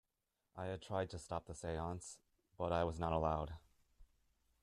[0.55, 2.17] I had tried to stop the seance,
[2.57, 3.53] but I was not allowed.